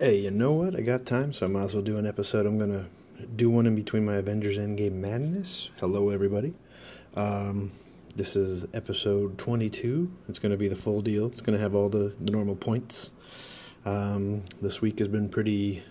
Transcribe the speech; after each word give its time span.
Hey, 0.00 0.20
you 0.20 0.30
know 0.30 0.52
what? 0.52 0.76
I 0.76 0.82
got 0.82 1.04
time, 1.04 1.32
so 1.32 1.44
I 1.44 1.48
might 1.48 1.64
as 1.64 1.74
well 1.74 1.82
do 1.82 1.96
an 1.96 2.06
episode. 2.06 2.46
I'm 2.46 2.56
gonna 2.56 2.86
do 3.34 3.50
one 3.50 3.66
in 3.66 3.74
between 3.74 4.04
my 4.04 4.14
Avengers 4.14 4.56
Endgame 4.56 4.92
madness. 4.92 5.70
Hello, 5.80 6.10
everybody. 6.10 6.54
Um, 7.16 7.72
this 8.14 8.36
is 8.36 8.64
episode 8.72 9.38
22. 9.38 10.08
It's 10.28 10.38
gonna 10.38 10.56
be 10.56 10.68
the 10.68 10.76
full 10.76 11.00
deal. 11.00 11.26
It's 11.26 11.40
gonna 11.40 11.58
have 11.58 11.74
all 11.74 11.88
the, 11.88 12.14
the 12.20 12.30
normal 12.30 12.54
points. 12.54 13.10
Um, 13.84 14.44
this 14.62 14.80
week 14.80 15.00
has 15.00 15.08
been 15.08 15.28
pretty 15.28 15.82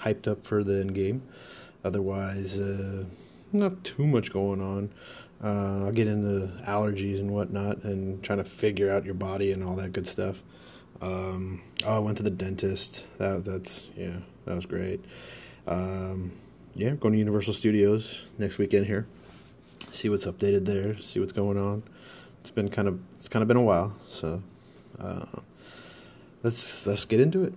hyped 0.00 0.28
up 0.28 0.44
for 0.44 0.62
the 0.62 0.84
Endgame. 0.84 1.22
Otherwise, 1.82 2.58
uh, 2.58 3.06
not 3.50 3.82
too 3.82 4.06
much 4.06 4.30
going 4.30 4.60
on. 4.60 4.90
Uh, 5.42 5.86
I'll 5.86 5.92
get 5.92 6.06
into 6.06 6.52
allergies 6.66 7.18
and 7.18 7.30
whatnot 7.30 7.82
and 7.82 8.22
trying 8.22 8.40
to 8.40 8.44
figure 8.44 8.90
out 8.90 9.06
your 9.06 9.14
body 9.14 9.52
and 9.52 9.64
all 9.64 9.76
that 9.76 9.94
good 9.94 10.06
stuff. 10.06 10.42
Um, 11.00 11.62
oh, 11.86 11.96
I 11.96 11.98
went 11.98 12.16
to 12.18 12.22
the 12.22 12.30
dentist. 12.30 13.06
That 13.18 13.44
that's 13.44 13.90
yeah, 13.96 14.18
that 14.44 14.54
was 14.54 14.66
great. 14.66 15.04
Um, 15.66 16.32
yeah, 16.74 16.90
going 16.90 17.12
to 17.12 17.18
Universal 17.18 17.54
Studios 17.54 18.22
next 18.38 18.58
weekend 18.58 18.86
here. 18.86 19.06
See 19.90 20.08
what's 20.08 20.26
updated 20.26 20.64
there. 20.64 20.98
See 20.98 21.20
what's 21.20 21.32
going 21.32 21.58
on. 21.58 21.82
It's 22.40 22.50
been 22.50 22.68
kind 22.68 22.88
of 22.88 23.00
it's 23.16 23.28
kind 23.28 23.42
of 23.42 23.48
been 23.48 23.56
a 23.56 23.62
while. 23.62 23.96
So 24.08 24.42
uh, 24.98 25.26
let's 26.42 26.86
let's 26.86 27.04
get 27.04 27.20
into 27.20 27.44
it. 27.44 27.52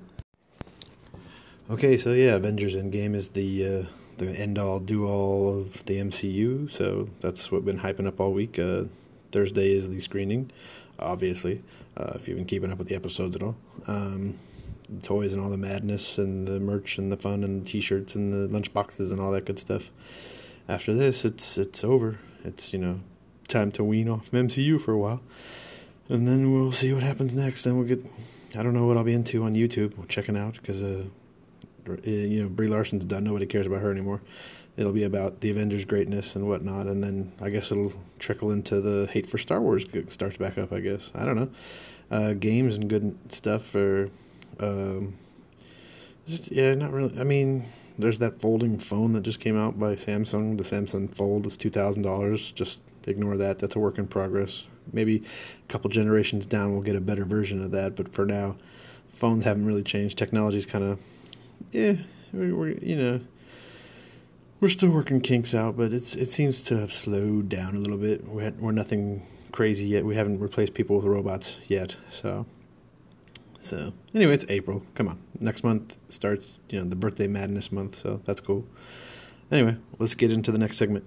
Okay, 1.69 1.97
so 1.97 2.13
yeah, 2.13 2.35
Avengers 2.35 2.75
Endgame 2.75 3.16
is 3.16 3.30
the 3.30 3.66
uh, 3.66 3.83
the 4.17 4.27
end 4.27 4.59
all 4.59 4.80
do 4.80 5.08
all 5.08 5.58
of 5.58 5.83
the 5.85 5.97
MCU. 5.97 6.71
So 6.71 7.09
that's 7.21 7.52
what 7.52 7.66
been 7.66 7.80
hyping 7.80 8.08
up 8.08 8.19
all 8.19 8.33
week. 8.33 8.59
Uh, 8.59 8.83
Thursday 9.31 9.73
is 9.73 9.89
the 9.89 9.99
screening, 9.99 10.52
obviously 10.99 11.63
uh, 11.98 12.13
if 12.16 12.27
you've 12.27 12.38
been 12.38 12.45
keeping 12.45 12.72
up 12.72 12.77
with 12.77 12.88
the 12.88 12.95
episodes 12.95 13.36
at 13.36 13.44
all. 13.44 13.55
Um, 13.88 14.38
the 14.90 15.02
toys 15.02 15.34
and 15.34 15.41
all 15.41 15.50
the 15.50 15.58
madness 15.58 16.17
and 16.17 16.48
the 16.48 16.59
merch 16.59 16.98
and 16.98 17.12
the 17.12 17.17
fun 17.17 17.44
and 17.44 17.62
the 17.62 17.66
t-shirts 17.66 18.14
and 18.14 18.34
the 18.34 18.52
lunch 18.54 18.73
boxes 18.73 19.12
and 19.12 19.22
all 19.22 19.31
that 19.31 19.45
good 19.45 19.59
stuff. 19.59 19.92
After 20.67 20.94
this, 20.94 21.25
it's 21.25 21.58
it's 21.58 21.83
over. 21.83 22.20
It's 22.44 22.73
you 22.73 22.80
know 22.80 23.00
time 23.48 23.72
to 23.73 23.83
wean 23.83 24.09
off 24.09 24.31
MCU 24.31 24.80
for 24.80 24.94
a 24.94 24.98
while, 24.98 25.22
and 26.09 26.28
then 26.28 26.53
we'll 26.53 26.72
see 26.72 26.94
what 26.94 27.03
happens 27.03 27.33
next. 27.33 27.66
And 27.66 27.78
we'll 27.78 27.88
get 27.88 28.05
I 28.58 28.64
don't 28.64 28.73
know 28.73 28.86
what 28.86 28.98
I'll 28.98 29.03
be 29.03 29.14
into 29.14 29.44
on 29.44 29.55
YouTube. 29.55 29.98
We're 29.98 30.05
checking 30.05 30.38
out 30.38 30.55
because 30.55 30.83
uh, 30.83 31.05
you 32.03 32.44
know 32.44 32.50
Brie 32.50 32.67
Larson's 32.67 33.05
done. 33.05 33.23
Nobody 33.23 33.45
cares 33.45 33.67
about 33.67 33.81
her 33.81 33.92
anymore 33.92 34.22
it'll 34.81 34.91
be 34.91 35.03
about 35.03 35.39
the 35.41 35.49
Avengers' 35.51 35.85
greatness 35.85 36.35
and 36.35 36.47
whatnot, 36.47 36.87
and 36.87 37.03
then 37.03 37.31
I 37.39 37.49
guess 37.49 37.71
it'll 37.71 37.93
trickle 38.19 38.51
into 38.51 38.81
the 38.81 39.07
hate 39.11 39.27
for 39.27 39.37
Star 39.37 39.61
Wars 39.61 39.85
starts 40.07 40.37
back 40.37 40.57
up. 40.57 40.73
I 40.73 40.79
guess 40.81 41.11
I 41.15 41.23
don't 41.23 41.35
know. 41.35 41.49
Uh, 42.09 42.33
games 42.33 42.75
and 42.75 42.89
good 42.89 43.17
stuff 43.31 43.63
for, 43.63 44.09
um, 44.59 45.15
just 46.27 46.52
yeah, 46.52 46.75
not 46.75 46.91
really. 46.91 47.17
I 47.17 47.23
mean, 47.23 47.65
there's 47.97 48.19
that 48.19 48.41
folding 48.41 48.77
phone 48.79 49.13
that 49.13 49.21
just 49.21 49.39
came 49.39 49.57
out 49.57 49.79
by 49.79 49.95
Samsung. 49.95 50.57
The 50.57 50.63
Samsung 50.63 51.13
Fold 51.15 51.47
is 51.47 51.55
two 51.55 51.69
thousand 51.69 52.02
dollars. 52.02 52.52
Just 52.52 52.81
ignore 53.07 53.37
that. 53.37 53.59
That's 53.59 53.75
a 53.75 53.79
work 53.79 53.97
in 53.97 54.07
progress. 54.07 54.67
Maybe 54.91 55.23
a 55.63 55.71
couple 55.71 55.89
generations 55.89 56.45
down, 56.45 56.71
we'll 56.71 56.81
get 56.81 56.95
a 56.95 57.02
better 57.02 57.23
version 57.23 57.63
of 57.63 57.71
that. 57.71 57.95
But 57.95 58.09
for 58.09 58.25
now, 58.25 58.57
phones 59.07 59.45
haven't 59.45 59.65
really 59.65 59.83
changed. 59.83 60.17
Technology's 60.17 60.65
kind 60.65 60.83
of, 60.83 60.99
yeah, 61.71 61.93
we're, 62.33 62.55
we're 62.55 62.69
you 62.71 62.95
know 62.95 63.19
we're 64.62 64.70
still 64.70 64.92
working 64.92 65.20
kinks 65.20 65.54
out, 65.54 65.76
but 65.76 65.92
it's 65.92 66.16
it 66.16 66.28
seems 66.28 66.64
to 66.66 66.78
have 66.78 66.94
slowed 66.94 67.50
down 67.50 67.76
a 67.76 67.80
little 67.80 67.98
bit. 67.98 68.26
We 68.28 68.44
had, 68.44 68.62
we're 68.62 68.72
nothing 68.72 69.26
crazy 69.52 69.88
yet. 69.88 70.06
We 70.06 70.16
haven't 70.16 70.40
replaced 70.40 70.76
people 70.76 70.98
with 70.98 71.06
robots 71.06 71.56
yet. 71.67 71.98
So, 72.09 72.45
so 73.59 73.92
anyway, 74.14 74.36
it's 74.36 74.45
April. 74.48 74.84
Come 74.94 75.09
on, 75.09 75.20
next 75.39 75.64
month 75.64 75.98
starts 76.08 76.59
you 76.70 76.80
know 76.80 76.86
the 76.86 76.95
birthday 76.95 77.28
madness 77.28 77.72
month, 77.72 78.00
so 78.00 78.22
that's 78.23 78.39
cool. 78.39 78.66
Anyway, 79.52 79.76
let's 79.98 80.16
get 80.16 80.32
into 80.32 80.52
the 80.52 80.59
next 80.59 80.78
segment. 80.78 81.06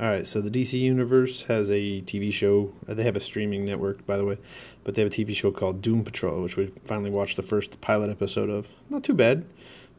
All 0.00 0.08
right, 0.08 0.26
so 0.26 0.40
the 0.40 0.50
DC 0.50 0.80
Universe 0.80 1.44
has 1.44 1.70
a 1.70 2.02
TV 2.02 2.32
show. 2.32 2.72
Uh, 2.88 2.94
they 2.94 3.04
have 3.04 3.16
a 3.16 3.20
streaming 3.20 3.64
network, 3.64 4.04
by 4.04 4.16
the 4.16 4.24
way, 4.24 4.36
but 4.82 4.96
they 4.96 5.02
have 5.02 5.12
a 5.12 5.14
TV 5.14 5.34
show 5.36 5.52
called 5.52 5.80
Doom 5.80 6.02
Patrol, 6.02 6.42
which 6.42 6.56
we 6.56 6.72
finally 6.84 7.10
watched 7.10 7.36
the 7.36 7.42
first 7.42 7.80
pilot 7.80 8.10
episode 8.10 8.50
of. 8.50 8.70
Not 8.90 9.04
too 9.04 9.14
bad 9.14 9.44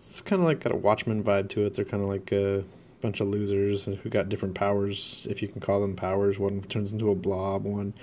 it's 0.09 0.21
kind 0.21 0.41
of 0.41 0.47
like 0.47 0.59
got 0.59 0.71
a 0.73 0.75
Watchmen 0.75 1.23
vibe 1.23 1.49
to 1.49 1.65
it. 1.65 1.73
They're 1.73 1.85
kind 1.85 2.03
of 2.03 2.09
like 2.09 2.31
a 2.31 2.63
bunch 3.01 3.19
of 3.19 3.27
losers 3.27 3.85
who 3.85 4.09
got 4.09 4.29
different 4.29 4.55
powers, 4.55 5.27
if 5.29 5.41
you 5.41 5.47
can 5.47 5.61
call 5.61 5.81
them 5.81 5.95
powers. 5.95 6.39
One 6.39 6.61
turns 6.61 6.91
into 6.91 7.09
a 7.09 7.15
blob. 7.15 7.65
One, 7.65 7.93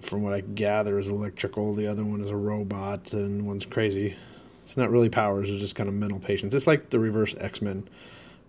from 0.00 0.22
what 0.22 0.32
I 0.32 0.40
gather, 0.40 0.98
is 0.98 1.08
electrical. 1.08 1.74
The 1.74 1.86
other 1.86 2.04
one 2.04 2.22
is 2.22 2.30
a 2.30 2.36
robot, 2.36 3.12
and 3.12 3.46
one's 3.46 3.66
crazy. 3.66 4.16
It's 4.62 4.76
not 4.76 4.90
really 4.90 5.08
powers; 5.08 5.50
it's 5.50 5.60
just 5.60 5.74
kind 5.74 5.88
of 5.88 5.94
mental 5.94 6.20
patients. 6.20 6.54
It's 6.54 6.66
like 6.66 6.90
the 6.90 6.98
reverse 6.98 7.34
X 7.38 7.60
Men, 7.60 7.88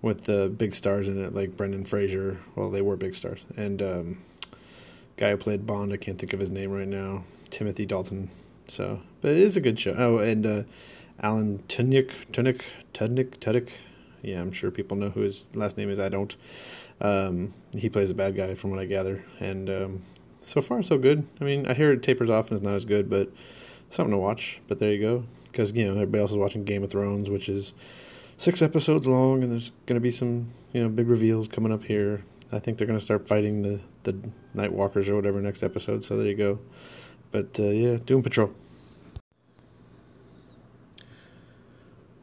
with 0.01 0.25
the 0.25 0.47
big 0.49 0.75
stars 0.75 1.07
in 1.07 1.23
it, 1.23 1.33
like 1.33 1.57
Brendan 1.57 1.85
Fraser. 1.85 2.39
Well, 2.55 2.69
they 2.69 2.81
were 2.81 2.95
big 2.95 3.15
stars, 3.15 3.45
and 3.57 3.81
um, 3.81 4.17
guy 5.17 5.31
who 5.31 5.37
played 5.37 5.65
Bond. 5.65 5.91
I 5.91 5.97
can't 5.97 6.19
think 6.19 6.33
of 6.33 6.39
his 6.39 6.51
name 6.51 6.71
right 6.71 6.87
now. 6.87 7.23
Timothy 7.49 7.85
Dalton. 7.85 8.29
So, 8.67 9.01
but 9.21 9.31
it 9.31 9.37
is 9.37 9.57
a 9.57 9.61
good 9.61 9.79
show. 9.79 9.95
Oh, 9.97 10.19
and 10.19 10.45
uh, 10.45 10.63
Alan 11.21 11.59
Tudyk, 11.67 12.31
Tudyk, 12.31 12.61
Tudyk, 12.93 13.37
Tudyk. 13.37 13.69
Yeah, 14.21 14.39
I'm 14.41 14.51
sure 14.51 14.71
people 14.71 14.97
know 14.97 15.09
who 15.09 15.21
his 15.21 15.45
last 15.53 15.77
name 15.77 15.89
is. 15.89 15.99
I 15.99 16.09
don't. 16.09 16.35
Um, 17.01 17.53
he 17.75 17.89
plays 17.89 18.09
a 18.09 18.15
bad 18.15 18.35
guy, 18.35 18.55
from 18.55 18.71
what 18.71 18.79
I 18.79 18.85
gather, 18.85 19.23
and 19.39 19.69
um, 19.69 20.01
so 20.41 20.61
far 20.61 20.81
so 20.83 20.97
good. 20.97 21.27
I 21.41 21.43
mean, 21.43 21.67
I 21.67 21.73
hear 21.73 21.91
it 21.91 22.03
tapers 22.03 22.29
off 22.29 22.49
and 22.49 22.57
it's 22.57 22.65
not 22.65 22.75
as 22.75 22.85
good, 22.85 23.09
but 23.09 23.29
something 23.89 24.11
to 24.11 24.17
watch. 24.17 24.61
But 24.67 24.79
there 24.79 24.91
you 24.91 25.01
go, 25.01 25.23
because 25.51 25.73
you 25.73 25.85
know 25.85 25.93
everybody 25.93 26.21
else 26.21 26.31
is 26.31 26.37
watching 26.37 26.63
Game 26.63 26.83
of 26.83 26.91
Thrones, 26.91 27.29
which 27.29 27.49
is 27.49 27.73
six 28.37 28.61
episodes 28.61 29.07
long, 29.07 29.43
and 29.43 29.51
there's 29.51 29.71
going 29.85 29.95
to 29.95 30.01
be 30.01 30.11
some 30.11 30.49
you 30.71 30.81
know 30.81 30.89
big 30.89 31.07
reveals 31.07 31.47
coming 31.47 31.71
up 31.71 31.83
here. 31.83 32.23
I 32.51 32.59
think 32.59 32.77
they're 32.77 32.87
going 32.87 32.99
to 32.99 33.03
start 33.05 33.27
fighting 33.27 33.61
the 33.61 33.79
the 34.03 34.17
Night 34.53 34.71
Walkers 34.73 35.09
or 35.09 35.15
whatever 35.15 35.41
next 35.41 35.63
episode. 35.63 36.03
So 36.03 36.17
there 36.17 36.27
you 36.27 36.35
go. 36.35 36.59
But 37.31 37.59
uh, 37.59 37.63
yeah, 37.63 37.97
Doom 37.97 38.23
Patrol. 38.23 38.53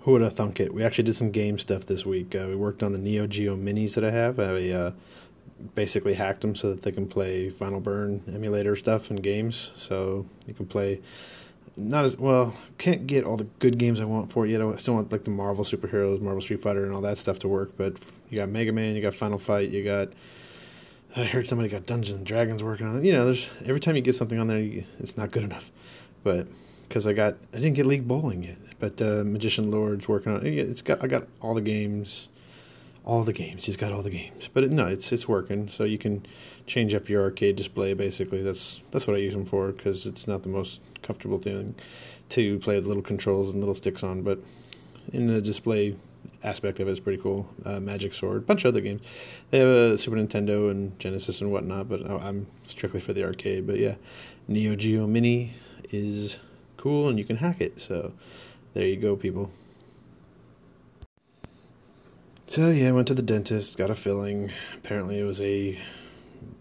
Who 0.01 0.13
would 0.13 0.23
have 0.23 0.33
thunk 0.33 0.61
it? 0.61 0.73
We 0.73 0.83
actually 0.83 1.05
did 1.05 1.17
some 1.17 1.31
game 1.31 1.59
stuff 1.59 1.87
this 1.87 2.07
week. 2.07 2.35
Uh, 2.35 2.47
we 2.49 2.57
worked 2.57 2.83
on 2.83 2.93
the 2.93 2.99
Neo 2.99 3.27
Geo 3.27 3.55
minis 3.55 3.95
that 3.95 4.05
I 4.05 4.11
have. 4.11 4.41
I 4.41 4.71
uh, 4.71 4.93
basically 5.75 6.15
hacked 6.15 6.41
them 6.41 6.55
so 6.55 6.71
that 6.71 6.83
they 6.83 6.93
can 6.93 7.07
play 7.07 7.51
Final 7.51 7.81
Burn 7.81 8.23
emulator 8.33 8.77
stuff 8.77 9.11
and 9.11 9.23
games. 9.23 9.73
So 9.77 10.27
you 10.47 10.55
can 10.55 10.67
play 10.67 11.01
not 11.77 12.05
as 12.05 12.17
well. 12.17 12.55
Can't 12.79 13.07
get 13.07 13.25
all 13.25 13.37
the 13.37 13.47
good 13.59 13.79
games 13.79 14.01
I 14.01 14.05
want 14.05 14.33
for 14.33 14.47
it 14.47 14.51
yet. 14.51 14.61
I 14.61 14.77
still 14.77 14.95
want 14.95 15.13
like 15.13 15.25
the 15.25 15.31
Marvel 15.31 15.65
superheroes, 15.65 16.21
Marvel 16.21 16.41
Street 16.41 16.61
Fighter, 16.61 16.85
and 16.85 16.95
all 16.95 17.01
that 17.03 17.19
stuff 17.19 17.39
to 17.41 17.49
work. 17.49 17.73
But 17.77 18.01
you 18.29 18.39
got 18.39 18.49
Mega 18.49 18.73
Man, 18.73 18.95
you 18.97 19.03
got 19.03 19.15
Final 19.15 19.39
Fight, 19.39 19.71
you 19.71 19.85
got. 19.85 20.09
I 21.17 21.25
heard 21.25 21.47
somebody 21.47 21.69
got 21.69 21.87
Dungeons 21.87 22.17
and 22.17 22.25
Dragons 22.27 22.63
working 22.63 22.87
on 22.87 22.99
it. 22.99 23.05
You 23.05 23.13
know, 23.13 23.25
there's 23.25 23.51
every 23.65 23.81
time 23.81 23.97
you 23.97 24.03
get 24.03 24.15
something 24.15 24.39
on 24.39 24.47
there, 24.47 24.61
you, 24.61 24.85
it's 25.01 25.17
not 25.17 25.33
good 25.33 25.43
enough. 25.43 25.73
But 26.23 26.49
because 26.91 27.07
I 27.07 27.13
got 27.13 27.37
I 27.55 27.59
didn't 27.59 27.75
get 27.75 27.87
League 27.87 28.09
Bowling 28.09 28.43
yet, 28.43 28.59
but 28.81 29.01
uh, 29.01 29.23
Magician 29.25 29.71
Lord's 29.71 30.09
working 30.09 30.33
on 30.33 30.45
it. 30.45 30.53
It's 30.59 30.83
got 30.83 31.03
I 31.03 31.07
got 31.07 31.29
all 31.41 31.55
the 31.55 31.61
games, 31.61 32.29
all 33.05 33.23
the 33.23 33.33
games. 33.33 33.67
He's 33.67 33.77
got 33.77 33.93
all 33.93 34.03
the 34.03 34.11
games, 34.11 34.51
but 34.53 34.65
it, 34.65 34.73
no, 34.73 34.89
it's 34.89 35.13
it's 35.13 35.29
working. 35.29 35.69
So 35.69 35.85
you 35.85 35.99
can 35.99 36.27
change 36.67 36.93
up 36.93 37.09
your 37.09 37.23
arcade 37.23 37.55
display. 37.55 37.95
Basically, 37.95 38.43
that's 38.43 38.81
that's 38.91 39.07
what 39.07 39.15
I 39.17 39.21
use 39.21 39.35
them 39.35 39.47
for 39.47 39.71
because 39.71 40.05
it's 40.05 40.27
not 40.27 40.43
the 40.43 40.49
most 40.49 40.81
comfortable 41.01 41.39
thing 41.39 41.77
to 42.31 42.59
play 42.59 42.75
with 42.75 42.89
little 42.89 43.05
controls 43.05 43.51
and 43.51 43.61
little 43.61 43.75
sticks 43.77 44.03
on, 44.03 44.23
but 44.23 44.41
in 45.13 45.29
the 45.29 45.41
display 45.41 45.95
aspect 46.43 46.81
of 46.81 46.89
it 46.89 46.91
is 46.91 47.01
pretty 47.01 47.23
cool. 47.23 47.49
Uh, 47.65 47.79
Magic 47.79 48.15
Sword, 48.15 48.49
bunch 48.49 48.65
of 48.65 48.71
other 48.71 48.81
games. 48.81 49.01
They 49.51 49.61
have 49.61 49.69
a 49.69 49.97
Super 49.97 50.17
Nintendo 50.17 50.73
and 50.73 50.99
Genesis 50.99 51.41
and 51.41 51.53
whatnot, 51.53 51.89
but 51.89 52.05
I'm 52.05 52.49
strictly 52.67 53.01
for 53.01 53.13
the 53.13 53.23
arcade. 53.23 53.65
But 53.65 53.79
yeah, 53.79 53.95
Neo 54.49 54.75
Geo 54.75 55.07
Mini 55.07 55.55
is 55.93 56.39
cool 56.81 57.09
and 57.09 57.19
you 57.19 57.25
can 57.25 57.37
hack 57.37 57.61
it. 57.61 57.81
So 57.81 58.13
there 58.75 58.87
you 58.87 58.97
go, 58.97 59.17
people. 59.17 59.51
So 62.47 62.71
yeah, 62.71 62.89
I 62.89 62.93
went 62.93 63.07
to 63.09 63.15
the 63.15 63.23
dentist, 63.23 63.79
got 63.79 63.91
a 63.91 63.95
filling. 63.95 64.51
Apparently, 64.75 65.21
it 65.21 65.25
was 65.25 65.41
a 65.41 65.79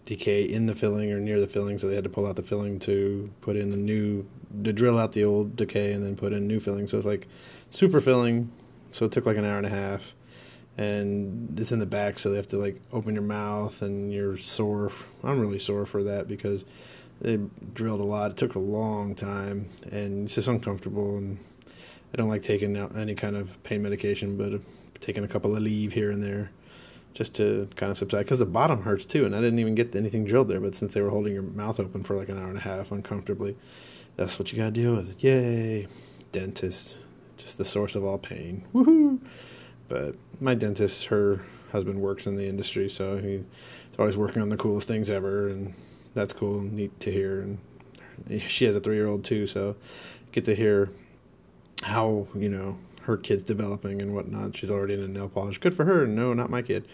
decay 0.04 0.42
in 0.44 0.66
the 0.66 0.74
filling 0.74 1.10
or 1.12 1.18
near 1.18 1.40
the 1.40 1.48
filling, 1.48 1.78
so 1.78 1.88
they 1.88 1.96
had 1.96 2.04
to 2.04 2.10
pull 2.10 2.26
out 2.26 2.36
the 2.36 2.42
filling 2.42 2.78
to 2.80 3.30
put 3.40 3.56
in 3.56 3.70
the 3.70 3.76
new, 3.76 4.24
to 4.62 4.72
drill 4.72 4.98
out 4.98 5.12
the 5.12 5.24
old 5.24 5.56
decay 5.56 5.92
and 5.92 6.04
then 6.04 6.14
put 6.14 6.32
in 6.32 6.46
new 6.46 6.60
filling. 6.60 6.86
So 6.86 6.96
it's 6.96 7.06
like 7.06 7.26
super 7.70 7.98
filling. 7.98 8.52
So 8.92 9.06
it 9.06 9.12
took 9.12 9.26
like 9.26 9.36
an 9.36 9.44
hour 9.44 9.56
and 9.56 9.66
a 9.66 9.70
half, 9.70 10.14
and 10.76 11.58
it's 11.58 11.72
in 11.72 11.78
the 11.80 11.86
back, 11.86 12.18
so 12.18 12.30
they 12.30 12.36
have 12.36 12.48
to 12.48 12.56
like 12.56 12.80
open 12.92 13.14
your 13.14 13.22
mouth 13.22 13.82
and 13.82 14.12
you're 14.12 14.36
sore. 14.36 14.92
I'm 15.24 15.40
really 15.40 15.58
sore 15.58 15.86
for 15.86 16.04
that 16.04 16.28
because 16.28 16.64
they 17.20 17.38
drilled 17.74 18.00
a 18.00 18.04
lot. 18.04 18.32
It 18.32 18.36
took 18.36 18.54
a 18.54 18.60
long 18.60 19.14
time, 19.14 19.68
and 19.90 20.24
it's 20.24 20.34
just 20.34 20.48
uncomfortable. 20.48 21.16
And 21.16 21.38
I 22.12 22.16
don't 22.16 22.28
like 22.28 22.42
taking 22.42 22.76
out 22.76 22.96
any 22.96 23.14
kind 23.14 23.36
of 23.36 23.62
pain 23.62 23.82
medication, 23.82 24.36
but 24.36 24.60
taking 25.00 25.24
a 25.24 25.28
couple 25.28 25.54
of 25.56 25.62
Aleve 25.62 25.92
here 25.92 26.10
and 26.10 26.22
there 26.22 26.50
just 27.12 27.34
to 27.34 27.68
kind 27.74 27.90
of 27.90 27.98
subside 27.98 28.24
because 28.24 28.38
the 28.38 28.46
bottom 28.46 28.82
hurts 28.82 29.04
too. 29.04 29.24
And 29.24 29.34
I 29.34 29.40
didn't 29.40 29.58
even 29.58 29.74
get 29.74 29.94
anything 29.96 30.24
drilled 30.24 30.48
there, 30.48 30.60
but 30.60 30.74
since 30.74 30.94
they 30.94 31.00
were 31.00 31.10
holding 31.10 31.32
your 31.32 31.42
mouth 31.42 31.80
open 31.80 32.02
for 32.04 32.16
like 32.16 32.28
an 32.28 32.38
hour 32.38 32.48
and 32.48 32.58
a 32.58 32.62
half 32.62 32.92
uncomfortably, 32.92 33.56
that's 34.16 34.38
what 34.38 34.52
you 34.52 34.58
got 34.58 34.66
to 34.66 34.70
deal 34.70 34.94
with. 34.94 35.22
Yay! 35.22 35.88
dentist, 36.32 36.96
just 37.36 37.58
the 37.58 37.64
source 37.64 37.94
of 37.94 38.04
all 38.04 38.18
pain. 38.18 38.64
Woohoo! 38.74 39.18
But 39.88 40.16
my 40.40 40.54
dentist, 40.54 41.06
her 41.06 41.40
husband 41.72 42.00
works 42.00 42.26
in 42.26 42.36
the 42.36 42.46
industry, 42.46 42.88
so 42.88 43.18
he's 43.18 43.44
always 43.98 44.16
working 44.16 44.42
on 44.42 44.48
the 44.48 44.56
coolest 44.56 44.86
things 44.86 45.10
ever, 45.10 45.48
and 45.48 45.74
that's 46.14 46.32
cool, 46.32 46.60
and 46.60 46.72
neat 46.72 46.98
to 47.00 47.10
hear. 47.10 47.40
And 47.40 47.58
she 48.42 48.64
has 48.64 48.76
a 48.76 48.80
three 48.80 48.96
year 48.96 49.06
old 49.06 49.24
too, 49.24 49.46
so 49.46 49.76
get 50.32 50.44
to 50.44 50.54
hear 50.54 50.90
how 51.82 52.26
you 52.34 52.48
know 52.48 52.78
her 53.02 53.16
kid's 53.16 53.42
developing 53.42 54.00
and 54.00 54.14
whatnot. 54.14 54.56
She's 54.56 54.70
already 54.70 54.94
in 54.94 55.00
a 55.00 55.08
nail 55.08 55.28
polish. 55.28 55.58
Good 55.58 55.74
for 55.74 55.84
her. 55.84 56.06
No, 56.06 56.32
not 56.32 56.50
my 56.50 56.62
kid. 56.62 56.86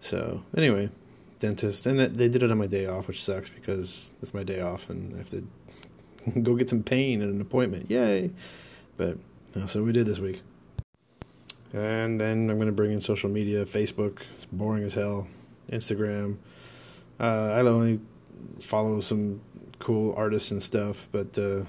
So 0.00 0.42
anyway, 0.56 0.90
dentist, 1.38 1.86
and 1.86 1.98
they 1.98 2.28
did 2.28 2.42
it 2.42 2.50
on 2.50 2.58
my 2.58 2.66
day 2.66 2.86
off, 2.86 3.08
which 3.08 3.22
sucks 3.22 3.50
because 3.50 4.12
it's 4.22 4.32
my 4.32 4.42
day 4.42 4.60
off, 4.60 4.88
and 4.88 5.14
I 5.14 5.18
have 5.18 5.30
to 5.30 5.46
go 6.42 6.56
get 6.56 6.70
some 6.70 6.82
pain 6.82 7.22
at 7.22 7.28
an 7.28 7.40
appointment. 7.40 7.90
Yay! 7.90 8.30
But 8.96 9.18
uh, 9.56 9.66
so 9.66 9.82
we 9.82 9.92
did 9.92 10.06
this 10.06 10.18
week. 10.18 10.42
And 11.72 12.20
then 12.20 12.50
I'm 12.50 12.56
going 12.56 12.66
to 12.66 12.72
bring 12.72 12.90
in 12.92 13.00
social 13.00 13.30
media, 13.30 13.64
Facebook, 13.64 14.22
it's 14.36 14.46
boring 14.46 14.82
as 14.82 14.94
hell, 14.94 15.28
Instagram. 15.70 16.38
Uh, 17.20 17.52
I 17.54 17.60
only 17.60 18.00
follow 18.60 19.00
some 19.00 19.40
cool 19.78 20.14
artists 20.16 20.50
and 20.50 20.62
stuff, 20.62 21.08
but 21.12 21.38
uh, 21.38 21.64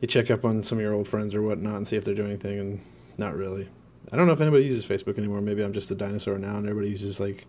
you 0.00 0.08
check 0.08 0.30
up 0.30 0.44
on 0.44 0.62
some 0.62 0.78
of 0.78 0.82
your 0.82 0.92
old 0.92 1.08
friends 1.08 1.34
or 1.34 1.42
whatnot 1.42 1.76
and 1.76 1.88
see 1.88 1.96
if 1.96 2.04
they're 2.04 2.14
doing 2.14 2.30
anything, 2.30 2.58
and 2.58 2.80
not 3.18 3.36
really. 3.36 3.68
I 4.12 4.16
don't 4.16 4.26
know 4.26 4.32
if 4.32 4.40
anybody 4.40 4.64
uses 4.64 4.86
Facebook 4.86 5.18
anymore. 5.18 5.40
Maybe 5.40 5.62
I'm 5.62 5.72
just 5.72 5.90
a 5.90 5.94
dinosaur 5.94 6.38
now, 6.38 6.56
and 6.56 6.68
everybody 6.68 6.90
uses 6.90 7.18
like 7.18 7.46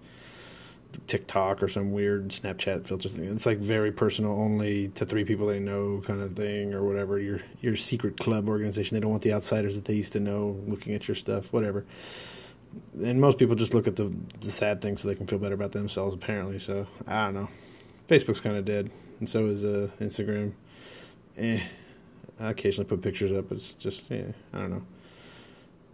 TikTok 1.06 1.62
or 1.62 1.68
some 1.68 1.92
weird 1.92 2.30
Snapchat 2.30 2.88
filter 2.88 3.10
thing. 3.10 3.26
It's 3.26 3.46
like 3.46 3.60
very 3.60 3.92
personal, 3.92 4.32
only 4.32 4.88
to 4.90 5.06
three 5.06 5.24
people 5.24 5.48
they 5.48 5.60
know, 5.60 6.02
kind 6.04 6.22
of 6.22 6.36
thing, 6.36 6.74
or 6.74 6.84
whatever. 6.84 7.20
Your 7.20 7.40
your 7.62 7.76
secret 7.76 8.18
club 8.18 8.50
organization. 8.50 8.96
They 8.96 9.02
don't 9.02 9.12
want 9.12 9.24
the 9.24 9.34
outsiders 9.34 9.76
that 9.76 9.86
they 9.86 9.94
used 9.94 10.14
to 10.14 10.20
know 10.20 10.60
looking 10.68 10.94
at 10.94 11.08
your 11.08 11.16
stuff, 11.16 11.54
whatever. 11.54 11.86
And 13.02 13.22
most 13.22 13.38
people 13.38 13.56
just 13.56 13.74
look 13.74 13.88
at 13.88 13.96
the 13.96 14.14
the 14.40 14.52
sad 14.52 14.82
things 14.82 15.02
so 15.02 15.08
they 15.08 15.16
can 15.16 15.28
feel 15.28 15.40
better 15.40 15.56
about 15.56 15.72
themselves. 15.74 16.14
Apparently, 16.16 16.60
so 16.60 16.88
I 17.08 17.26
don't 17.26 17.36
know. 17.36 17.50
Facebook's 18.08 18.40
kind 18.40 18.56
of 18.56 18.66
dead, 18.66 18.90
and 19.20 19.30
so 19.30 19.48
is 19.48 19.66
uh, 19.66 19.90
Instagram. 20.00 20.54
Eh, 21.38 21.62
I 22.40 22.50
occasionally 22.50 22.88
put 22.88 23.02
pictures 23.02 23.32
up. 23.32 23.50
but 23.50 23.58
It's 23.58 23.74
just 23.74 24.10
yeah, 24.10 24.32
I 24.54 24.60
don't 24.60 24.72
know. 24.72 24.84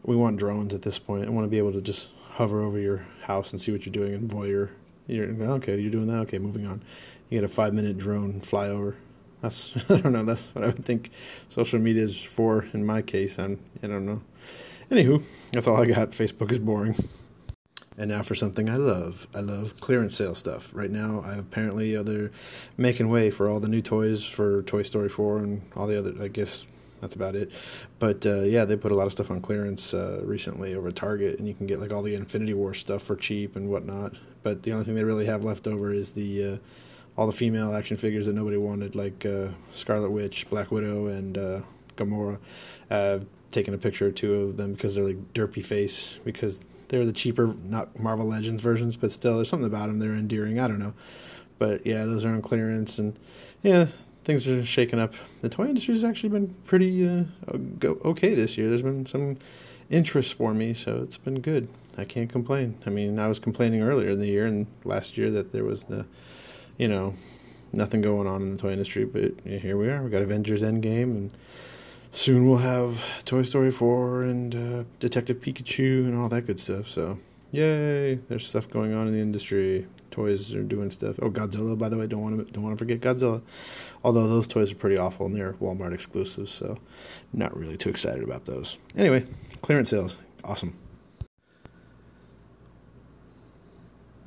We 0.04 0.16
want 0.16 0.38
drones 0.38 0.74
at 0.74 0.82
this 0.82 1.00
point. 1.00 1.26
I 1.26 1.30
want 1.30 1.46
to 1.46 1.50
be 1.50 1.58
able 1.58 1.74
to 1.74 1.82
just 1.82 2.10
hover 2.32 2.62
over 2.62 2.80
your 2.80 3.06
house 3.24 3.52
and 3.52 3.62
see 3.62 3.72
what 3.72 3.86
you're 3.86 3.94
doing 3.94 4.14
and 4.14 4.30
voyeur 4.30 4.70
you're 5.08 5.30
okay. 5.30 5.80
You're 5.80 5.92
doing 5.92 6.08
that. 6.08 6.20
Okay, 6.20 6.40
moving 6.40 6.66
on. 6.66 6.82
You 7.30 7.40
get 7.40 7.44
a 7.44 7.54
five 7.54 7.74
minute 7.74 7.98
drone 7.98 8.40
flyover. 8.42 8.96
That's 9.42 9.76
I 9.90 10.00
don't 10.00 10.14
know. 10.14 10.24
That's 10.24 10.54
what 10.56 10.64
I 10.64 10.68
would 10.68 10.86
think 10.86 11.12
social 11.50 11.80
media 11.80 12.04
is 12.04 12.22
for. 12.22 12.66
In 12.74 12.86
my 12.86 13.02
case, 13.02 13.38
I'm 13.38 13.60
I 13.82 13.88
don't 13.88 14.06
know. 14.06 14.22
Anywho, 14.92 15.24
that's 15.52 15.68
all 15.68 15.82
I 15.82 15.86
got. 15.86 16.12
Facebook 16.12 16.52
is 16.52 16.60
boring. 16.60 16.96
And 17.98 18.10
now 18.10 18.24
for 18.24 18.36
something 18.36 18.70
I 18.70 18.78
love. 18.78 19.28
I 19.36 19.42
love 19.42 19.80
clearance 19.80 20.16
sale 20.16 20.36
stuff. 20.36 20.74
Right 20.74 20.90
now, 20.90 21.24
I 21.26 21.36
apparently 21.36 21.96
uh, 21.96 22.04
they're 22.04 22.32
making 22.78 23.10
way 23.10 23.30
for 23.30 23.50
all 23.50 23.60
the 23.60 23.68
new 23.68 23.82
toys 23.82 24.26
for 24.26 24.64
Toy 24.64 24.82
Story 24.82 25.10
4 25.10 25.38
and 25.38 25.62
all 25.76 25.88
the 25.88 25.98
other, 25.98 26.14
I 26.22 26.28
guess, 26.28 26.66
that's 27.02 27.16
about 27.16 27.36
it. 27.36 27.52
But 28.00 28.26
uh, 28.26 28.42
yeah, 28.42 28.66
they 28.66 28.78
put 28.78 28.92
a 28.92 28.96
lot 28.96 29.06
of 29.06 29.12
stuff 29.12 29.30
on 29.30 29.42
clearance 29.42 29.94
uh, 29.94 30.22
recently 30.24 30.74
over 30.74 30.90
Target, 30.90 31.38
and 31.38 31.48
you 31.48 31.54
can 31.54 31.68
get 31.68 31.80
like 31.80 31.92
all 31.92 32.02
the 32.02 32.16
Infinity 32.16 32.54
War 32.54 32.74
stuff 32.74 33.04
for 33.04 33.16
cheap 33.16 33.56
and 33.56 33.70
whatnot. 33.70 34.16
But 34.42 34.64
the 34.64 34.72
only 34.72 34.86
thing 34.86 34.96
they 34.96 35.04
really 35.04 35.26
have 35.26 35.44
left 35.44 35.68
over 35.68 35.94
is 35.94 36.14
the 36.14 36.54
uh, 36.54 36.58
all 37.18 37.28
the 37.28 37.34
female 37.34 37.76
action 37.76 37.98
figures 37.98 38.26
that 38.26 38.34
nobody 38.34 38.58
wanted, 38.58 38.96
like 38.96 39.26
uh, 39.26 39.50
Scarlet 39.74 40.12
Witch, 40.12 40.50
Black 40.50 40.72
Widow, 40.72 41.08
and 41.08 41.38
uh, 41.38 41.60
Gamora. 41.96 42.40
I've 42.90 43.26
taken 43.52 43.74
a 43.74 43.78
picture 43.78 44.08
or 44.08 44.12
two 44.12 44.34
of 44.36 44.58
them 44.58 44.74
because 44.74 44.96
they're 44.96 45.06
like 45.06 45.34
derpy 45.34 45.64
face 45.64 46.18
because 46.26 46.68
they're 46.90 47.06
the 47.06 47.14
cheaper, 47.14 47.56
not 47.66 47.98
Marvel 48.00 48.28
Legends 48.28 48.62
versions, 48.62 48.98
but 48.98 49.12
still, 49.12 49.36
there's 49.36 49.50
something 49.50 49.68
about 49.68 49.88
them 49.88 50.00
they're 50.00 50.16
endearing. 50.16 50.60
I 50.60 50.68
don't 50.68 50.80
know, 50.80 50.94
but 51.58 51.86
yeah, 51.86 52.06
those 52.06 52.26
are 52.26 52.30
on 52.30 52.42
clearance, 52.42 53.00
and 53.00 53.18
yeah, 53.62 53.88
things 54.24 54.48
are 54.48 54.66
shaking 54.66 55.00
up. 55.00 55.14
The 55.42 55.50
toy 55.50 55.68
industry 55.68 55.94
has 55.94 56.04
actually 56.04 56.30
been 56.30 56.56
pretty 56.66 57.08
uh, 57.08 57.24
okay 58.06 58.34
this 58.34 58.58
year. 58.58 58.68
There's 58.68 58.82
been 58.82 59.06
some 59.06 59.38
interest 59.90 60.34
for 60.34 60.54
me, 60.54 60.74
so 60.74 61.02
it's 61.02 61.18
been 61.18 61.42
good. 61.42 61.68
I 61.98 62.06
can't 62.06 62.30
complain. 62.30 62.78
I 62.86 62.90
mean, 62.90 63.20
I 63.20 63.28
was 63.28 63.40
complaining 63.40 63.82
earlier 63.82 64.10
in 64.10 64.20
the 64.20 64.28
year 64.28 64.46
and 64.46 64.68
last 64.84 65.18
year 65.18 65.30
that 65.32 65.52
there 65.52 65.64
was 65.64 65.84
the, 65.84 66.06
you 66.78 66.88
know, 66.88 67.14
nothing 67.72 68.02
going 68.02 68.28
on 68.28 68.42
in 68.42 68.52
the 68.52 68.58
toy 68.58 68.72
industry, 68.72 69.06
but 69.06 69.40
here 69.46 69.78
we 69.78 69.90
are. 69.90 70.02
We 70.02 70.10
got 70.10 70.22
Avengers 70.22 70.64
Endgame, 70.64 71.04
and 71.04 71.34
soon 72.14 72.48
we'll 72.48 72.60
have 72.60 73.04
Toy 73.26 73.42
Story 73.42 73.72
4 73.72 74.22
and 74.24 74.56
uh, 74.56 74.84
Detective 75.00 75.42
Pikachu 75.42 76.06
and 76.06 76.18
all 76.18 76.30
that 76.30 76.46
good 76.46 76.60
stuff. 76.60 76.88
So, 76.88 77.20
yay! 77.52 78.16
There's 78.16 78.48
stuff 78.48 78.70
going 78.70 78.94
on 78.94 79.08
in 79.08 79.14
the 79.14 79.20
industry 79.20 79.88
toys 80.14 80.54
are 80.54 80.64
doing 80.64 80.92
stuff. 80.92 81.20
Oh, 81.22 81.30
Godzilla, 81.30 81.78
by 81.78 81.90
the 81.90 81.98
way, 81.98 82.06
don't 82.06 82.22
want 82.22 82.38
to 82.38 82.54
don't 82.54 82.64
want 82.64 82.78
to 82.78 82.86
forget 82.86 83.02
Godzilla. 83.02 83.42
Although 84.04 84.28
those 84.28 84.48
toys 84.48 84.72
are 84.72 84.76
pretty 84.76 84.98
awful 84.98 85.26
and 85.26 85.36
they're 85.36 85.54
Walmart 85.54 85.94
exclusives, 85.94 86.52
so 86.52 86.78
not 87.34 87.58
really 87.58 87.76
too 87.76 87.90
excited 87.90 88.24
about 88.24 88.46
those. 88.46 88.78
Anyway, 88.96 89.26
clearance 89.62 89.90
sales, 89.90 90.18
awesome. 90.44 90.78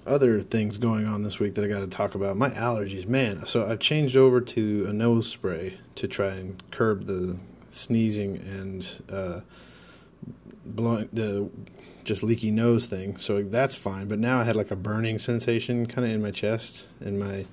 Other 0.05 0.41
things 0.41 0.79
going 0.79 1.05
on 1.05 1.23
this 1.25 1.41
week 1.41 1.55
that 1.55 1.65
I 1.65 1.69
got 1.69 1.81
to 1.81 1.89
talk 1.89 2.15
about. 2.15 2.37
My 2.37 2.51
allergies, 2.51 3.09
man. 3.09 3.45
So 3.47 3.69
I've 3.69 3.81
changed 3.81 4.17
over 4.17 4.41
to 4.41 4.85
a 4.87 4.93
nose 4.93 5.29
spray 5.29 5.79
to 5.97 6.07
try 6.07 6.29
and 6.29 6.63
curb 6.71 7.07
the 7.07 7.39
sneezing 7.71 8.37
and 8.37 9.03
uh, 9.11 9.41
blowing 10.65 11.09
the 11.13 11.51
just 12.05 12.23
leaky 12.23 12.51
nose 12.51 12.87
thing. 12.87 13.17
So 13.17 13.43
that's 13.43 13.77
fine. 13.77 14.09
But 14.09 14.19
now 14.19 14.41
I 14.41 14.45
had 14.45 14.57
like 14.57 14.71
a 14.71 14.77
burning 14.77 15.19
sensation 15.19 15.87
kind 15.87 16.07
of 16.07 16.13
in 16.13 16.23
my 16.23 16.31
chest 16.31 16.89
in 17.01 17.19
my 17.19 17.47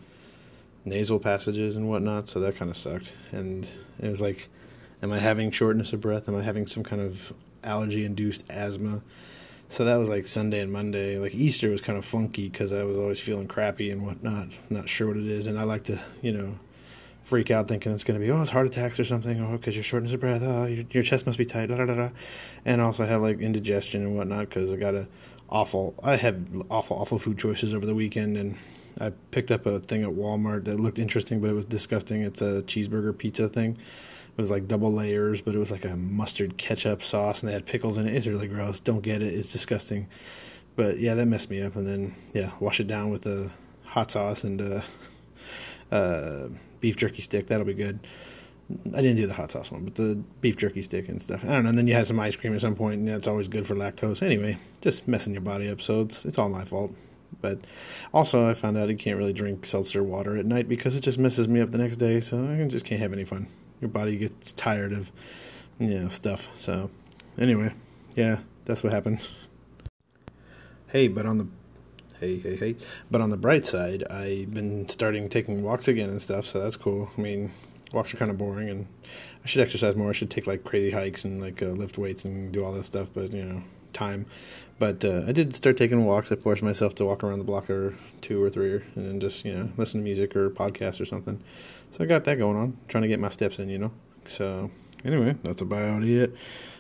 nasal 0.86 1.20
passages 1.20 1.76
and 1.76 1.90
whatnot. 1.90 2.30
So 2.30 2.40
that 2.42 2.56
kind 2.56 2.70
of 2.70 2.78
sucked. 2.78 3.16
And 3.32 3.68
it 4.00 4.10
was 4.10 4.22
like, 4.22 4.50
am 5.02 5.12
I 5.12 5.20
having 5.20 5.52
shortness 5.52 5.94
of 5.94 6.02
breath? 6.02 6.28
Am 6.28 6.36
I 6.36 6.42
having 6.42 6.68
some 6.68 6.84
kind 6.84 7.02
of 7.02 7.34
allergy 7.64 8.06
induced 8.06 8.44
asthma? 8.50 9.02
So 9.70 9.86
that 9.86 9.96
was 9.96 10.10
like 10.10 10.28
Sunday 10.28 10.60
and 10.60 10.72
Monday. 10.72 11.18
Like 11.18 11.34
Easter 11.34 11.70
was 11.70 11.82
kind 11.82 11.98
of 11.98 12.06
funky 12.06 12.50
because 12.50 12.74
I 12.74 12.84
was 12.84 12.98
always 12.98 13.20
feeling 13.20 13.48
crappy 13.48 13.90
and 13.90 14.06
whatnot. 14.06 14.60
Not 14.70 14.88
sure 14.88 15.08
what 15.08 15.18
it 15.18 15.28
is. 15.28 15.48
And 15.48 15.58
I 15.58 15.64
like 15.64 15.86
to, 15.86 16.00
you 16.22 16.32
know, 16.32 16.60
freak 17.24 17.50
out 17.50 17.68
thinking 17.68 17.92
it's 17.92 18.04
going 18.04 18.20
to 18.20 18.26
be, 18.26 18.32
oh, 18.32 18.42
it's 18.42 18.52
heart 18.52 18.68
attacks 18.68 19.00
or 19.00 19.06
something, 19.06 19.42
or 19.42 19.58
because 19.58 19.76
you're 19.76 19.84
shortness 19.84 20.14
of 20.14 20.20
breath, 20.20 20.42
oh, 20.44 20.66
your, 20.66 20.84
your 20.92 21.04
chest 21.04 21.26
must 21.26 21.38
be 21.38 21.46
tight, 21.46 21.68
da 21.68 21.78
da 21.78 21.86
da. 21.86 22.10
And 22.66 22.82
also 22.82 23.06
have 23.06 23.22
like 23.22 23.40
indigestion 23.40 24.04
and 24.04 24.16
whatnot 24.16 24.50
because 24.50 24.74
I 24.74 24.78
got 24.78 24.94
a 24.94 25.08
awful, 25.50 25.96
I 26.04 26.18
had 26.18 26.48
awful, 26.70 26.98
awful 26.98 27.18
food 27.18 27.38
choices 27.38 27.74
over 27.74 27.86
the 27.86 27.96
weekend. 27.96 28.38
And 28.38 28.58
I 29.00 29.12
picked 29.32 29.52
up 29.52 29.66
a 29.66 29.80
thing 29.80 30.04
at 30.04 30.10
Walmart 30.10 30.66
that 30.66 30.80
looked 30.80 31.00
interesting, 31.00 31.40
but 31.40 31.50
it 31.50 31.54
was 31.54 31.66
disgusting. 31.66 32.22
It's 32.22 32.42
a 32.42 32.64
cheeseburger 32.64 33.18
pizza 33.18 33.48
thing. 33.48 33.78
It 34.36 34.42
was 34.42 34.52
like 34.52 34.68
double 34.68 34.92
layers, 34.92 35.42
but 35.42 35.56
it 35.56 35.60
was 35.60 35.72
like 35.72 35.86
a 35.86 35.96
mustard 35.96 36.58
ketchup 36.58 37.04
sauce, 37.04 37.42
and 37.42 37.50
they 37.50 37.54
had 37.54 37.68
pickles 37.68 38.00
in 38.00 38.08
it. 38.08 38.16
It's 38.16 38.26
really 38.26 38.48
gross. 38.48 38.80
Don't 38.80 39.02
get 39.02 39.22
it. 39.22 39.32
It's 39.32 39.52
disgusting. 39.52 40.08
But 40.76 40.98
yeah, 41.00 41.14
that 41.14 41.28
messed 41.28 41.52
me 41.52 41.62
up. 41.62 41.76
And 41.76 41.88
then 41.88 42.16
yeah, 42.34 42.52
wash 42.60 42.80
it 42.80 42.88
down 42.88 43.12
with 43.12 43.28
a 43.28 43.52
hot 43.86 44.10
sauce 44.10 44.44
and 44.44 44.60
uh, 44.60 44.82
uh, 45.96 46.50
beef 46.84 46.98
jerky 46.98 47.22
stick. 47.22 47.48
That'll 47.48 47.66
be 47.66 47.74
good. 47.74 47.98
I 48.94 49.02
didn't 49.02 49.16
do 49.16 49.26
the 49.26 49.34
hot 49.34 49.52
sauce 49.52 49.72
one, 49.72 49.86
but 49.86 49.96
the 49.96 50.22
beef 50.42 50.58
jerky 50.58 50.82
stick 50.82 51.08
and 51.08 51.22
stuff. 51.22 51.46
I 51.46 51.48
don't 51.48 51.64
know. 51.64 51.70
And 51.70 51.78
then 51.78 51.88
you 51.88 51.94
had 51.94 52.08
some 52.08 52.20
ice 52.20 52.36
cream 52.36 52.54
at 52.54 52.60
some 52.60 52.76
point, 52.76 52.96
and 52.96 53.08
that's 53.08 53.26
always 53.26 53.48
good 53.48 53.66
for 53.66 53.74
lactose. 53.74 54.22
Anyway, 54.22 54.58
just 54.82 55.08
messing 55.08 55.32
your 55.32 55.42
body 55.42 55.70
up. 55.70 55.82
So 55.82 56.02
it's 56.02 56.26
it's 56.26 56.38
all 56.38 56.50
my 56.50 56.66
fault. 56.66 56.94
But 57.42 57.60
also, 58.14 58.50
I 58.50 58.54
found 58.54 58.78
out 58.78 58.90
I 58.90 58.96
can't 58.96 59.18
really 59.18 59.32
drink 59.32 59.66
seltzer 59.66 60.04
water 60.04 60.36
at 60.36 60.46
night 60.46 60.68
because 60.68 60.94
it 60.94 61.02
just 61.02 61.18
messes 61.18 61.48
me 61.48 61.62
up 61.62 61.72
the 61.72 61.78
next 61.78 61.98
day. 61.98 62.20
So 62.20 62.44
I 62.44 62.68
just 62.68 62.84
can't 62.86 63.00
have 63.00 63.14
any 63.14 63.24
fun. 63.24 63.48
Your 63.80 63.90
body 63.90 64.18
gets 64.18 64.52
tired 64.52 64.92
of 64.92 65.10
you 65.80 65.88
know 65.88 66.10
stuff. 66.10 66.50
So 66.54 66.92
anyway, 67.38 67.72
yeah, 68.18 68.40
that's 68.66 68.84
what 68.84 68.92
happened. 68.92 69.26
Hey, 70.88 71.08
but 71.08 71.26
on 71.26 71.38
the 71.38 71.48
hey, 72.24 72.40
hey, 72.40 72.56
hey. 72.56 72.76
But 73.12 73.22
on 73.22 73.30
the 73.30 73.38
bright 73.38 73.66
side, 73.66 74.04
I've 74.10 74.54
been 74.54 74.88
starting 74.88 75.28
taking 75.28 75.64
walks 75.64 75.88
again 75.88 76.10
and 76.10 76.22
stuff, 76.22 76.46
so 76.46 76.62
that's 76.62 76.78
cool. 76.78 77.10
I 77.18 77.22
mean, 77.22 77.52
walks 77.92 78.14
are 78.14 78.18
kind 78.18 78.32
of 78.32 78.38
boring, 78.38 78.70
and 78.70 78.88
I 79.44 79.48
should 79.48 79.62
exercise 79.62 79.96
more. 79.96 80.10
I 80.10 80.14
should 80.14 80.32
take 80.32 80.48
like 80.48 80.64
crazy 80.64 80.92
hikes 80.92 81.26
and 81.26 81.42
like 81.42 81.62
uh, 81.62 81.68
lift 81.68 81.98
weights 81.98 82.26
and 82.26 82.52
do 82.52 82.64
all 82.64 82.72
that 82.74 82.86
stuff, 82.86 83.10
but 83.14 83.34
you 83.34 83.44
know, 83.44 83.64
time. 83.92 84.26
But 84.80 85.04
uh, 85.04 85.24
I 85.28 85.32
did 85.32 85.54
start 85.54 85.78
taking 85.78 86.06
walks. 86.06 86.32
I 86.32 86.36
forced 86.36 86.64
myself 86.64 86.96
to 86.96 87.06
walk 87.06 87.24
around 87.24 87.40
the 87.40 87.46
block 87.46 87.70
or 87.70 87.96
two 88.22 88.42
or 88.42 88.50
three, 88.50 88.82
and 88.96 89.06
then 89.06 89.20
just 89.20 89.46
you 89.46 89.54
know 89.54 89.70
listen 89.78 90.00
to 90.00 90.04
music 90.04 90.36
or 90.36 90.50
podcast 90.50 91.02
or 91.02 91.06
something. 91.06 91.42
So 91.92 92.04
I 92.04 92.08
got 92.08 92.24
that 92.24 92.38
going 92.38 92.58
on, 92.58 92.78
trying 92.88 93.04
to 93.04 93.08
get 93.08 93.20
my 93.20 93.30
steps 93.30 93.60
in, 93.60 93.70
you 93.70 93.78
know. 93.78 93.92
So 94.28 94.72
anyway, 95.04 95.36
that's 95.44 95.62
about 95.62 96.04
it. 96.04 96.34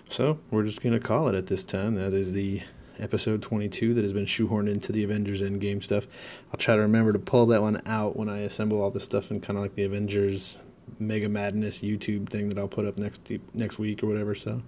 So 0.09 0.39
we're 0.51 0.63
just 0.63 0.81
gonna 0.81 0.99
call 0.99 1.27
it 1.27 1.35
at 1.35 1.47
this 1.47 1.63
time. 1.63 1.95
That 1.95 2.13
is 2.13 2.33
the 2.33 2.61
episode 2.99 3.41
22 3.41 3.93
that 3.93 4.03
has 4.03 4.13
been 4.13 4.25
shoehorned 4.25 4.69
into 4.69 4.91
the 4.91 5.03
Avengers 5.03 5.41
Endgame 5.41 5.83
stuff. 5.83 6.07
I'll 6.51 6.57
try 6.57 6.75
to 6.75 6.81
remember 6.81 7.13
to 7.13 7.19
pull 7.19 7.45
that 7.47 7.61
one 7.61 7.81
out 7.85 8.15
when 8.15 8.29
I 8.29 8.39
assemble 8.39 8.81
all 8.81 8.91
this 8.91 9.03
stuff 9.03 9.31
and 9.31 9.41
kind 9.41 9.57
of 9.57 9.63
like 9.63 9.75
the 9.75 9.83
Avengers 9.83 10.57
Mega 10.99 11.29
Madness 11.29 11.81
YouTube 11.81 12.29
thing 12.29 12.49
that 12.49 12.57
I'll 12.57 12.67
put 12.67 12.85
up 12.85 12.97
next 12.97 13.31
next 13.53 13.79
week 13.79 14.03
or 14.03 14.07
whatever. 14.07 14.35
So, 14.35 14.61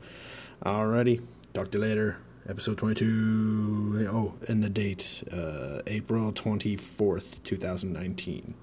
alrighty, 0.64 1.22
talk 1.54 1.72
to 1.72 1.78
you 1.78 1.84
later. 1.84 2.18
Episode 2.48 2.78
22. 2.78 4.08
Oh, 4.12 4.36
and 4.48 4.64
the 4.64 4.70
date, 4.70 5.24
uh, 5.32 5.82
April 5.88 6.32
24th, 6.32 7.42
2019. 7.44 8.54